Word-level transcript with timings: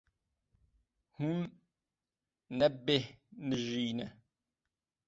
Hûn 1.19 1.41
nebêhnijîne. 2.57 4.05